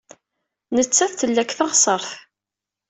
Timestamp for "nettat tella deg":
0.75-1.51